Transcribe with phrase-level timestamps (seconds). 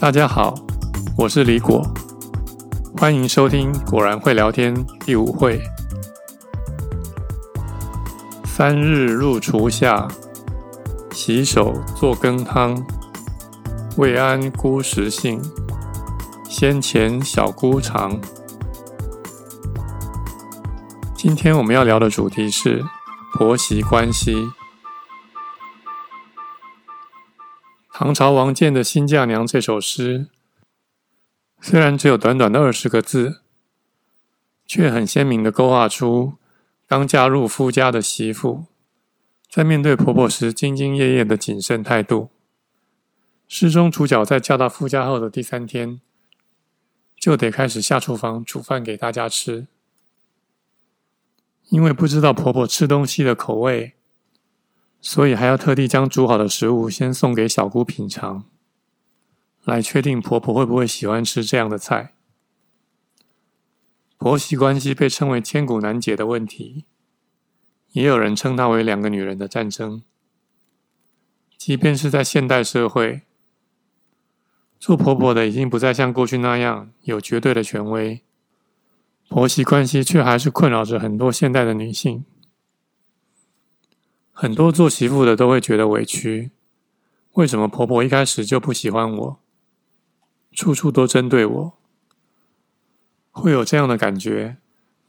[0.00, 0.52] 大家好，
[1.16, 1.80] 我是李果，
[2.98, 4.74] 欢迎收听《果然会聊天》
[5.04, 5.62] 第五会。
[8.44, 10.08] 三日入厨下，
[11.12, 12.84] 洗手做羹汤，
[13.96, 15.40] 未谙姑食性，
[16.48, 18.20] 先前小姑尝。
[21.32, 22.84] 今天我们要聊的主题是
[23.32, 24.50] 婆媳关系。
[27.90, 30.28] 唐朝王建的《新嫁娘》这首诗，
[31.58, 33.40] 虽然只有短短的二十个字，
[34.66, 36.34] 却很鲜明地勾画出
[36.86, 38.66] 刚嫁入夫家的媳妇，
[39.48, 42.28] 在面对婆婆时兢兢业业的谨慎态度。
[43.48, 45.98] 诗中主角在嫁到夫家后的第三天，
[47.16, 49.66] 就得开始下厨房煮饭给大家吃，
[51.72, 53.94] 因为不知道婆婆吃东西的口味。
[55.00, 58.44] 所以还要特地将煮好的食物先送给小姑品尝，
[59.64, 62.12] 来确定婆婆会不会喜欢吃这样的菜。
[64.18, 66.84] 婆媳关系被称为千古难解的问题，
[67.92, 70.02] 也有人称它为两个女人的战争。
[71.56, 73.22] 即便是在现代社会，
[74.78, 78.22] 做婆婆的已经不再像过去那样有绝对的权威，
[79.32, 82.26] 婆媳关系却还是困扰着很多现代的女性。
[84.30, 86.50] 很多做媳妇的都会觉得委屈，
[87.32, 89.40] 为什么婆婆一开始就不喜欢我，
[90.52, 91.78] 处处都针对我？
[93.30, 94.58] 会有这样的感觉，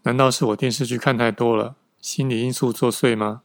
[0.03, 3.41] 难道是我电视剧看太多了，心理因素作祟吗？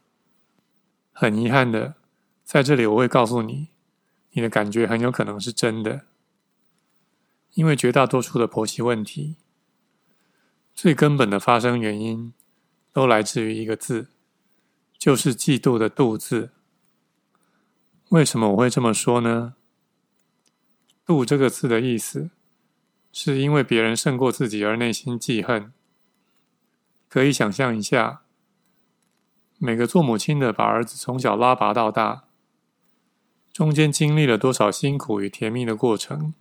[1.10, 1.96] 很遗憾的，
[2.44, 3.70] 在这里我会告诉你，
[4.30, 6.02] 你的感觉很有可能是真的，
[7.54, 9.38] 因为绝大多数的婆媳问题，
[10.80, 12.32] 最根本的发生原因，
[12.92, 14.10] 都来自于一个字。
[14.96, 16.52] 就是嫉妒的“妒”字。
[18.10, 19.56] 为什么我会这么说呢
[21.04, 22.30] ？“妒”这个字的意思，
[23.10, 25.72] 是因为别人胜过自己而内心记恨。
[27.08, 28.22] 可以想象一下，
[29.58, 32.26] 每个做母亲的把儿子从小拉拔到大，
[33.52, 36.34] 中间经历了多少辛苦与甜蜜的过程，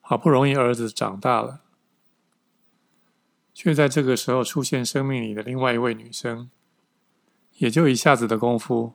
[0.00, 1.60] 好不容易儿子长大了，
[3.62, 6.48] 却在这个时候出现生命里的另外一位女生。
[7.58, 8.94] 也就一下子的功夫，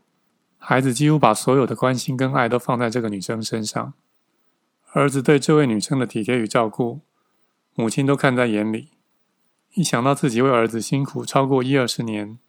[0.57, 3.93] 孩子几乎把所有的关心跟爱都放在这个女生身上。
[4.93, 7.01] 儿子对这位女生的体贴与照顾，
[7.75, 8.89] 母亲都看在眼里。
[9.75, 12.39] 一想到自己为儿子辛苦超过一二十年，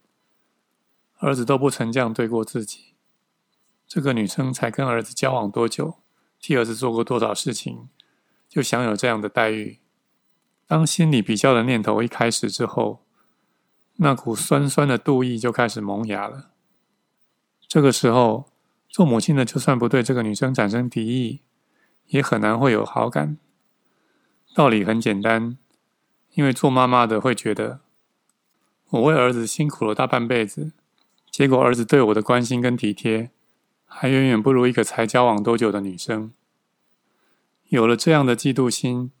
[1.19, 2.95] 儿子都不曾这样对过自己。
[3.87, 5.99] 这个女生才跟儿子交往多久，
[6.39, 7.89] 替儿子做过多少事情，
[8.49, 9.77] 就享有这样的待遇。
[10.67, 13.05] 当心里比较的念头一开始之后，
[13.95, 16.49] 那股酸酸的妒意就开始萌芽了。
[17.67, 18.51] 这个时候，
[18.89, 21.39] 做母亲的就算不对这个女生产生敌意，
[22.07, 23.37] 也很难会有好感。
[24.53, 25.57] 道理很简单，
[26.33, 27.79] 因为做妈妈的会觉得，
[28.89, 30.73] 我为儿子辛苦了大半辈子，
[31.31, 33.31] 结果儿子对我的关心跟体贴，
[33.85, 36.33] 还远远不如一个才交往多久的女生。
[37.69, 39.11] 有了这样的嫉妒心，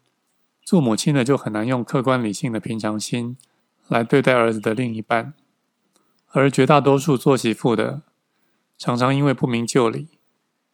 [0.67, 3.37] 做母亲的就很难用客观理性的平常心。
[3.87, 5.33] 来对待儿子的另一半，
[6.31, 8.01] 而绝大多数做媳妇的，
[8.77, 10.09] 常常因为不明就里，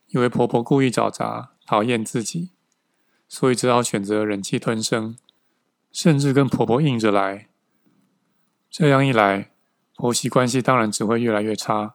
[0.08, 2.50] 以为婆婆故意找茬，讨厌自己，
[3.28, 5.16] 所以只好选择忍气吞声，
[5.92, 7.50] 甚至跟婆婆硬着来。
[8.72, 9.52] 这样一来，
[9.96, 11.94] 婆媳关系当然只会越来越差，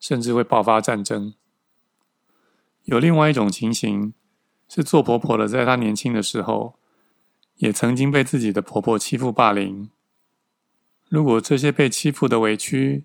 [0.00, 1.34] 甚至会爆发战争。
[2.84, 4.14] 有另外一种情形，
[4.66, 6.78] 是做婆婆的，在她年轻的时候，
[7.56, 9.90] 也曾经被自己的婆婆欺负霸凌。
[11.08, 13.04] 如果这些被欺负的委屈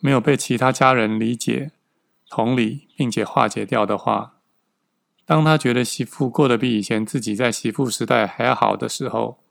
[0.00, 1.72] 没有被其他家人理解、
[2.28, 4.34] 同理，并且化解掉的话，
[5.24, 9.42] 当他觉得媳妇过得比以前自己在媳妇时代还要好的时候，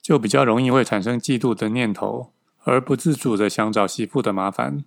[0.00, 2.32] 就比较容易会产生嫉妒的念头，
[2.64, 4.84] 而不自主的想找媳妇的麻烦。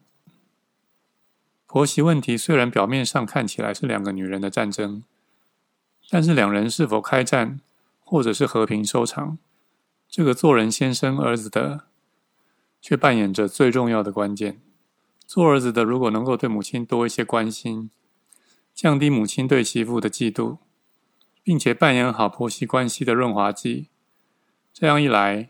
[1.67, 5.03] 婆媳问题虽然表面上看起来是两个女人的战争，
[6.09, 7.59] 但是两人是否开战，
[8.05, 9.37] 或者是和平收场，
[10.07, 11.87] 这个做人先生儿子的。
[12.81, 14.61] 却扮演着最重要的关键。
[15.25, 17.89] 做儿子的如果能够对母亲多一些关心，
[18.75, 20.59] 降低母亲对媳妇的嫉妒，
[21.41, 23.89] 并且扮演好婆媳关系的润滑剂，
[24.71, 25.49] 这样一来，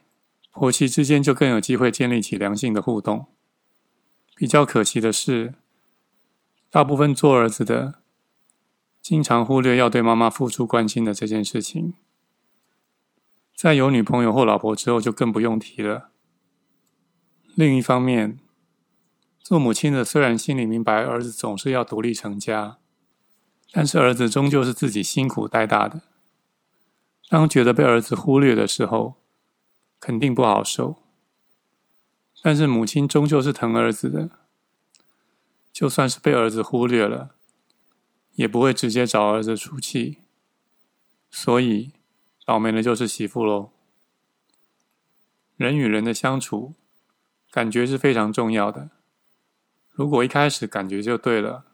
[0.50, 3.25] 婆媳之间就更有机会建立起良性的互动。
[4.34, 5.56] 比较可惜的是，
[6.69, 7.96] 大部分做儿子的
[9.02, 11.96] 经常忽略要对妈妈付出关心的这件事情，
[13.56, 16.12] 在有女朋友或老婆之后就更不用提了。
[17.56, 18.38] 另一方面，
[19.40, 22.78] 做母亲的虽然心里明白儿子总是要独立成家，
[23.72, 26.02] 但是儿子终究是自己辛苦带大的。
[27.30, 29.16] 当觉得被儿子忽略的时候，
[30.00, 30.98] 肯定不好受。
[32.44, 34.30] 但是母亲终究是疼儿子的，
[35.72, 37.36] 就算是被儿子忽略了，
[38.34, 40.19] 也不会直接找儿子出气。
[41.31, 41.94] 所以，
[42.45, 43.71] 倒霉的就是媳妇喽。
[45.57, 46.75] 人与人的相处，
[47.50, 48.92] 感觉是非常重要的。
[49.89, 51.65] 如果一开始感觉就对了，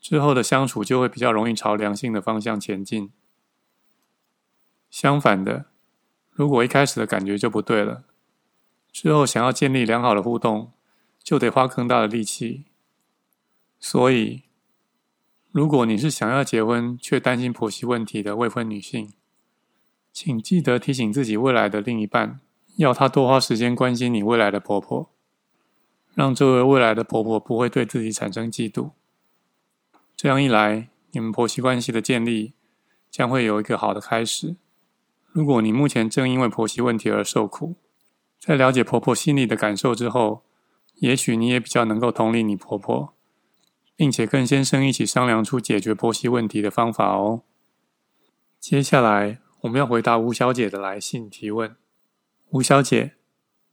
[0.00, 3.12] 之后的相处就会比较容易朝良性的方向前进。
[4.88, 5.66] 相反的，
[6.30, 8.04] 如果一开始的感觉就不对了，
[8.90, 10.72] 之后想要建立良好的互动，
[11.22, 12.64] 就得花更大的力气。
[13.78, 14.44] 所以，
[15.50, 19.12] 如果你是想要结婚却担心婆媳问题的未婚女性，
[20.18, 22.40] 请记得提醒自己未来的另一半。
[22.76, 25.10] 要她多花时间关心你未来的婆婆，
[26.14, 28.92] 让这位未来的婆婆不会对自己产生嫉妒。
[30.16, 32.54] 这样一来，你们婆媳关系的建立
[33.10, 34.56] 将会有一个好的开始。
[35.32, 37.74] 如果你目前正因为婆媳问题而受苦，
[38.40, 40.44] 在了解婆婆心里的感受之后，
[40.94, 43.12] 也许你也比较能够同理你婆婆，
[43.94, 47.42] 并且跟先生一起商量出解决婆媳问题的方法哦。
[48.58, 51.76] 接下来，我们要回答吴小姐的来信提问。
[52.50, 53.14] 吴小姐，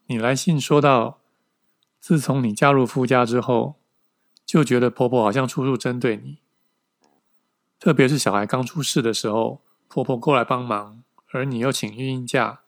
[0.07, 1.19] 你来信说到，
[1.99, 3.75] 自从你嫁入夫家之后，
[4.45, 6.39] 就觉得婆婆好像处处针对你，
[7.79, 12.61] 特别是小孩刚出世的时候，婆婆过来帮忙，而你又请孕婴假，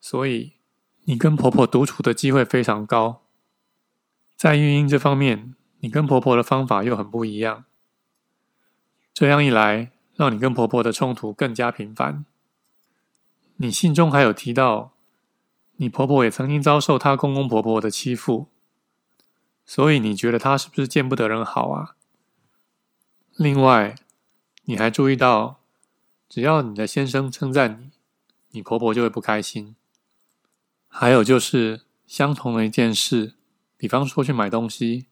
[0.00, 0.54] 所以
[1.04, 3.22] 你跟婆婆独处的机会非常高。
[4.36, 7.64] 在孕婴这方面，你跟婆婆的方法又很不一样，
[9.12, 12.24] 这样一来，让你跟婆婆的冲突更加频繁。
[13.56, 14.92] 你信中还有提到，
[15.76, 18.48] 你婆婆也曾经遭受她公公婆婆的欺负，
[19.64, 21.96] 所以你觉得她是不是见不得人好啊？
[23.36, 23.96] 另外，
[24.64, 25.60] 你还注意到，
[26.28, 27.90] 只要你的先生称赞你，
[28.50, 29.74] 你婆婆就会不开心。
[30.86, 33.34] 还有就是，相同的一件事，
[33.76, 35.06] 比方说去买东西，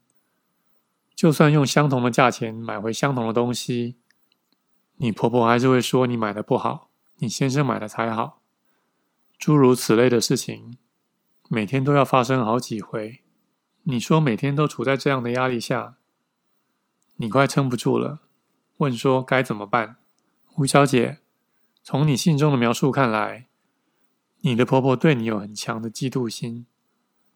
[1.17, 3.97] 就算用相同的价钱买回相同的东西，
[4.99, 6.92] 你婆婆还是会说你买的不好，
[7.23, 8.43] 你先生买的才好。
[9.39, 10.77] 诸如此类的事情，
[11.49, 13.21] 每天都要发生好几回。
[13.85, 15.95] 你说每天都处在这样的压力下，
[17.17, 18.23] 你快撑不住了。
[18.79, 19.99] 问说该怎么办？
[20.57, 21.21] 吴小姐，
[21.85, 23.47] 从你信中的描述看来，
[24.41, 26.67] 你的婆婆对你有很强的嫉妒心。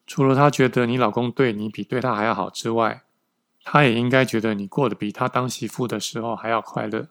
[0.04, 3.04] 除了她觉得你老公对你比对她还要好之外，
[3.62, 7.08] 她也应该觉得你过得比她当媳妇的时候还要快乐。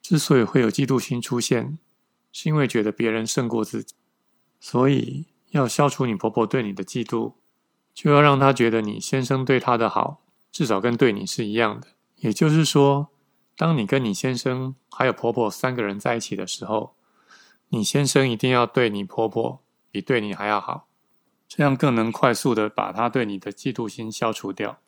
[0.00, 1.78] 之所以会有嫉妒心出现，
[2.32, 3.94] 是因为觉得别人胜过自己。
[4.58, 7.34] 所以，要消除你婆婆对你的嫉妒，
[7.94, 11.88] 就要让她觉得你先生对她的好，至少跟对你是一样的。
[12.16, 13.08] 也就是说，
[13.56, 16.94] 当你跟你先生还有婆婆三个人在一起的时候，
[17.68, 20.86] 你先生一定要对你婆婆比对你还要好，
[21.48, 24.78] 这样更能快速的把他对你的嫉妒心消除掉。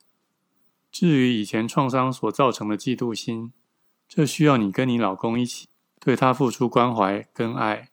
[0.93, 3.53] 至于以前创伤所造成的嫉妒心，
[4.09, 5.67] 这需要你跟你老公一起
[6.05, 7.89] 对她付出关怀跟爱。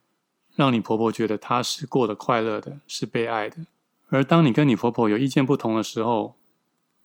[0.54, 3.66] 让你婆婆觉得她是过得快乐的，是被爱的。
[4.10, 6.36] 而当你跟你婆婆有意见不同的时候，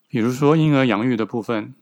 [0.06, 1.74] 比如说婴儿养育的部分，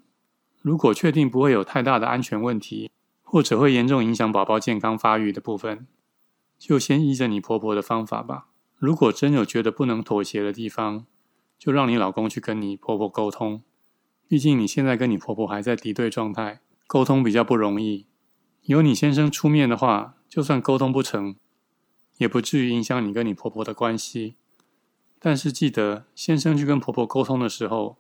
[0.63, 2.91] 如果确定不会有太大的安全问题，
[3.25, 5.89] 或者会严重影响宝宝健康发育的部分，
[6.57, 8.47] 就先依着你婆婆的方法吧。
[8.77, 11.05] 如果真有觉得不能妥协的地方，
[11.59, 13.63] 就让你老公去跟你婆婆沟通。
[14.29, 18.07] 毕竟你现在跟你婆婆还在敌对状态，沟通比较不容易。
[18.67, 21.37] 由你先生出面的话，就算沟通不成，
[22.19, 24.35] 也不至于影响你跟你婆婆的关系，
[25.21, 27.97] 但是记得先生去跟婆婆沟通的时候，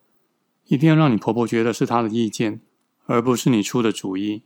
[0.66, 2.60] 一定要让你婆婆觉得是她的意见，
[3.06, 4.42] 而不是你出的主意，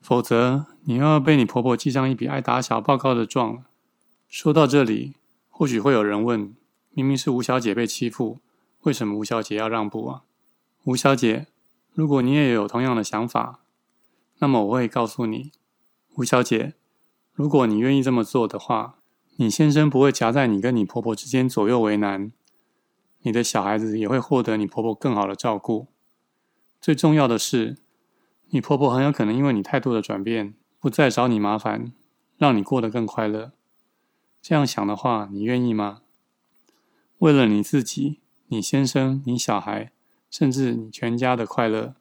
[0.00, 3.64] 否则你又要被你婆婆记上一笔爱打小报告的状。
[4.28, 5.14] 说到这里，
[5.48, 6.52] 或许会有人问：
[6.90, 8.40] 明明是吴小姐被欺负，
[8.80, 10.22] 为什么吴小姐要让步啊？
[10.82, 11.46] 吴小姐，
[11.92, 13.60] 如果你也有同样的想法，
[14.38, 15.52] 那么我会告诉你，
[16.16, 16.74] 吴小姐。
[17.32, 18.98] 如果你愿意这么做的话，
[19.36, 22.30] 你先生不会夹在你跟你婆婆之间左右为难，
[23.22, 25.88] 你的小孩子也会获得你婆婆更好的照顾。
[26.80, 27.78] 最重要的是，
[28.50, 31.92] 你婆婆很有可能因为你态度的转变，不再找你麻烦，
[32.36, 33.52] 让你过得更快乐。
[34.40, 36.02] 这样想的话，你愿意吗？
[37.18, 39.90] 为了你自己、你先生、你小孩，
[40.30, 41.96] 甚至你全家的快乐，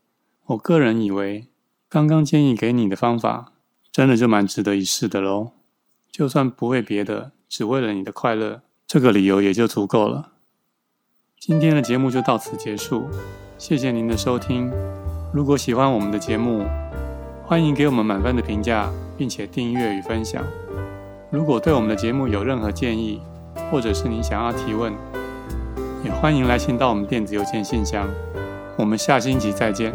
[0.48, 1.48] 我个人以为，
[1.94, 3.52] 刚刚建议给你的方法。
[3.92, 5.52] 真的就蛮值得一试的喽，
[6.12, 10.32] 就算不为别的，只为了你的快乐，这个理由也就足够了。
[11.40, 13.06] 今天的节目就到此结束，
[13.60, 14.72] 谢谢您的收听。
[15.32, 16.66] 如果喜欢我们的节目，
[17.46, 20.44] 欢迎给我们满分的评价，并且订阅与分享。
[21.30, 23.22] 如果对我们的节目有任何建议，
[23.70, 24.92] 或者是您想要提问，
[26.04, 28.10] 也欢迎来信到我们电子邮件信箱。
[28.80, 29.94] 我们下星期再见。